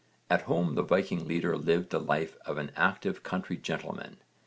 [0.31, 4.17] At home the Viking leader lived the life of an active country gentleman.